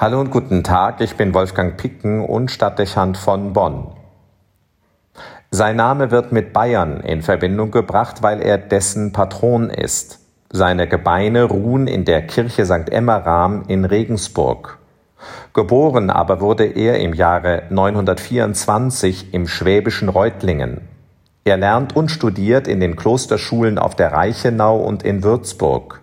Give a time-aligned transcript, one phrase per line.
[0.00, 3.88] Hallo und guten Tag, ich bin Wolfgang Picken und Stadtdechant von Bonn.
[5.50, 10.20] Sein Name wird mit Bayern in Verbindung gebracht, weil er dessen Patron ist.
[10.50, 12.92] Seine Gebeine ruhen in der Kirche St.
[12.92, 14.78] Emmeram in Regensburg.
[15.52, 20.82] Geboren aber wurde er im Jahre 924 im schwäbischen Reutlingen.
[21.42, 26.02] Er lernt und studiert in den Klosterschulen auf der Reichenau und in Würzburg.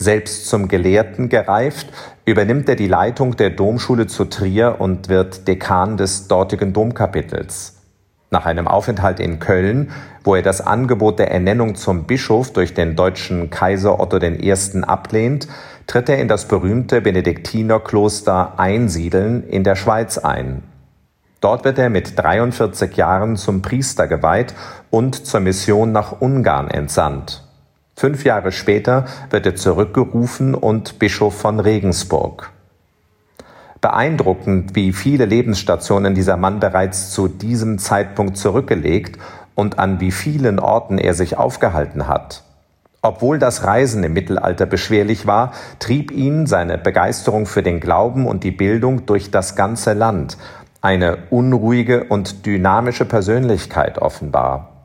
[0.00, 1.88] Selbst zum Gelehrten gereift,
[2.24, 7.74] übernimmt er die Leitung der Domschule zu Trier und wird Dekan des dortigen Domkapitels.
[8.30, 9.90] Nach einem Aufenthalt in Köln,
[10.22, 14.54] wo er das Angebot der Ernennung zum Bischof durch den deutschen Kaiser Otto I.
[14.82, 15.48] ablehnt,
[15.88, 20.62] tritt er in das berühmte Benediktinerkloster Einsiedeln in der Schweiz ein.
[21.40, 24.54] Dort wird er mit 43 Jahren zum Priester geweiht
[24.90, 27.47] und zur Mission nach Ungarn entsandt.
[27.98, 32.52] Fünf Jahre später wird er zurückgerufen und Bischof von Regensburg.
[33.80, 39.18] Beeindruckend, wie viele Lebensstationen dieser Mann bereits zu diesem Zeitpunkt zurückgelegt
[39.56, 42.44] und an wie vielen Orten er sich aufgehalten hat.
[43.02, 45.50] Obwohl das Reisen im Mittelalter beschwerlich war,
[45.80, 50.38] trieb ihn seine Begeisterung für den Glauben und die Bildung durch das ganze Land,
[50.80, 54.77] eine unruhige und dynamische Persönlichkeit offenbar.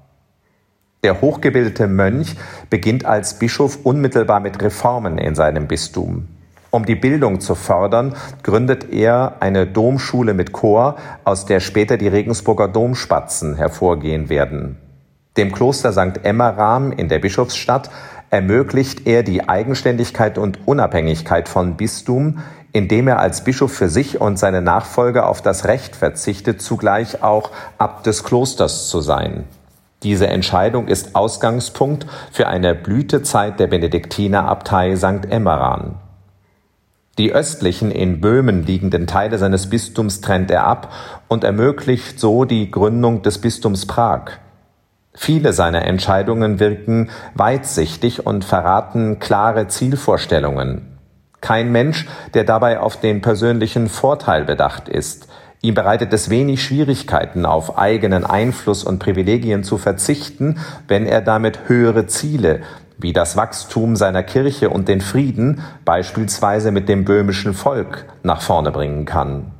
[1.04, 2.36] Der hochgebildete Mönch
[2.70, 6.30] beginnt als Bischof unmittelbar mit Reformen in seinem Bistum.
[6.72, 12.08] Um die Bildung zu fördern, gründet er eine Domschule mit Chor, aus der später die
[12.08, 14.78] Regensburger Domspatzen hervorgehen werden.
[15.36, 16.24] Dem Kloster St.
[16.24, 17.92] Emmeram in der Bischofsstadt
[18.30, 22.40] ermöglicht er die Eigenständigkeit und Unabhängigkeit von Bistum,
[22.72, 27.52] indem er als Bischof für sich und seine Nachfolger auf das Recht verzichtet, zugleich auch
[27.78, 29.44] Abt des Klosters zu sein.
[30.04, 35.26] Diese Entscheidung ist Ausgangspunkt für eine Blütezeit der Benediktinerabtei St.
[35.30, 35.96] Emmeran.
[37.18, 40.92] Die östlichen, in Böhmen liegenden Teile seines Bistums trennt er ab
[41.28, 44.32] und ermöglicht so die Gründung des Bistums Prag.
[45.14, 50.98] Viele seiner Entscheidungen wirken weitsichtig und verraten klare Zielvorstellungen.
[51.40, 55.28] Kein Mensch, der dabei auf den persönlichen Vorteil bedacht ist,
[55.66, 60.60] Ihm bereitet es wenig Schwierigkeiten, auf eigenen Einfluss und Privilegien zu verzichten,
[60.90, 62.60] wenn er damit höhere Ziele
[62.98, 68.72] wie das Wachstum seiner Kirche und den Frieden beispielsweise mit dem böhmischen Volk nach vorne
[68.72, 69.52] bringen kann.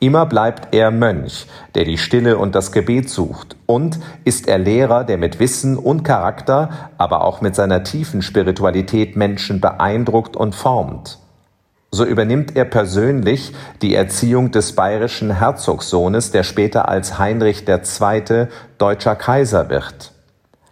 [0.00, 5.04] Immer bleibt er Mönch, der die Stille und das Gebet sucht, und ist er Lehrer,
[5.04, 11.18] der mit Wissen und Charakter, aber auch mit seiner tiefen Spiritualität Menschen beeindruckt und formt.
[11.90, 18.48] So übernimmt er persönlich die Erziehung des bayerischen Herzogssohnes, der später als Heinrich II.
[18.76, 20.12] deutscher Kaiser wird.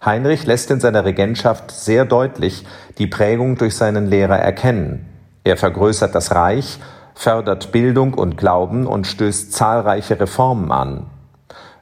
[0.05, 2.67] Heinrich lässt in seiner Regentschaft sehr deutlich
[2.99, 5.07] die Prägung durch seinen Lehrer erkennen.
[5.43, 6.79] Er vergrößert das Reich,
[7.15, 11.07] fördert Bildung und Glauben und stößt zahlreiche Reformen an.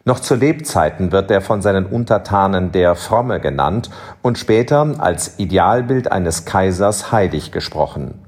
[0.04, 3.90] Noch zu Lebzeiten wird er von seinen Untertanen der Fromme genannt
[4.22, 8.23] und später als Idealbild eines Kaisers heilig gesprochen.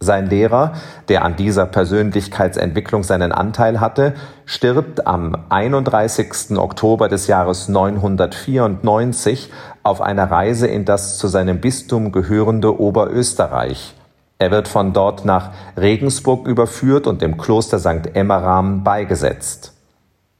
[0.00, 0.74] Sein Lehrer,
[1.08, 4.14] der an dieser Persönlichkeitsentwicklung seinen Anteil hatte,
[4.46, 6.56] stirbt am 31.
[6.56, 9.50] Oktober des Jahres 994
[9.82, 13.94] auf einer Reise in das zu seinem Bistum gehörende Oberösterreich.
[14.38, 18.14] Er wird von dort nach Regensburg überführt und im Kloster St.
[18.14, 19.72] Emmeram beigesetzt.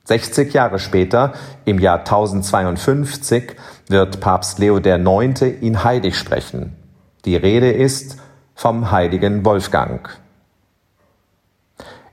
[0.04, 1.32] 60 Jahre später,
[1.64, 3.56] im Jahr 1052,
[3.88, 5.42] wird Papst Leo IX.
[5.60, 6.76] ihn heilig sprechen.
[7.24, 8.18] Die Rede ist
[8.58, 10.18] vom heiligen Wolfgang.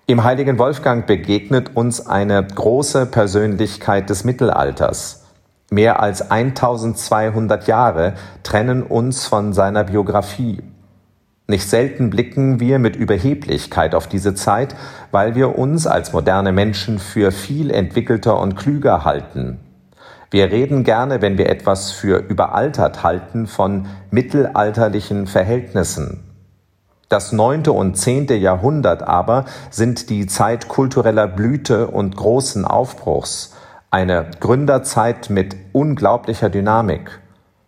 [0.06, 5.25] Im heiligen Wolfgang begegnet uns eine große Persönlichkeit des Mittelalters.
[5.72, 8.13] Mehr als 1200 Jahre
[8.44, 10.61] trennen uns von seiner Biografie.
[11.47, 14.75] Nicht selten blicken wir mit Überheblichkeit auf diese Zeit,
[15.09, 19.59] weil wir uns als moderne Menschen für viel entwickelter und klüger halten.
[20.29, 26.24] Wir reden gerne, wenn wir etwas für überaltert halten, von mittelalterlichen Verhältnissen.
[27.09, 33.53] Das neunte und zehnte Jahrhundert aber sind die Zeit kultureller Blüte und großen Aufbruchs,
[33.91, 37.19] eine Gründerzeit mit unglaublicher Dynamik.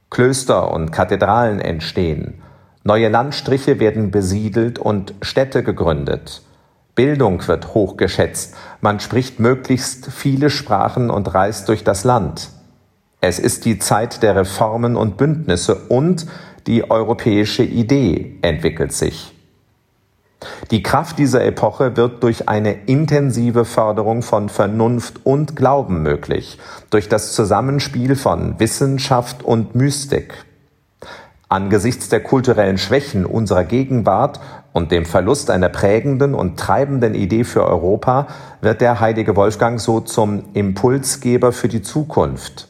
[0.10, 2.42] Klöster und Kathedralen entstehen,
[2.84, 6.42] neue Landstriche werden besiedelt und Städte gegründet.
[6.96, 12.50] Bildung wird hochgeschätzt, man spricht möglichst viele Sprachen und reist durch das Land.
[13.22, 16.26] Es ist die Zeit der Reformen und Bündnisse und
[16.68, 19.34] die europäische Idee entwickelt sich.
[20.70, 26.60] Die Kraft dieser Epoche wird durch eine intensive Förderung von Vernunft und Glauben möglich,
[26.90, 30.46] durch das Zusammenspiel von Wissenschaft und Mystik.
[31.50, 34.40] Angesichts der kulturellen Schwächen unserer Gegenwart
[34.74, 38.28] und dem Verlust einer prägenden und treibenden Idee für Europa
[38.62, 42.68] wird der heilige Wolfgang so zum Impulsgeber für die Zukunft.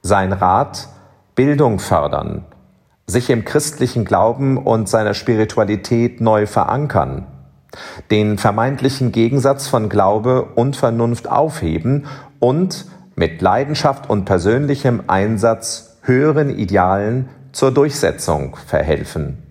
[0.00, 0.88] Sein Rat
[1.34, 2.44] Bildung fördern,
[3.10, 7.26] sich im christlichen Glauben und seiner Spiritualität neu verankern,
[8.10, 12.06] den vermeintlichen Gegensatz von Glaube und Vernunft aufheben
[12.38, 12.86] und
[13.16, 19.42] mit Leidenschaft und persönlichem Einsatz höheren Idealen zur Durchsetzung verhelfen.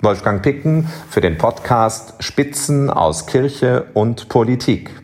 [0.00, 5.01] Wolfgang Picken für den Podcast Spitzen aus Kirche und Politik.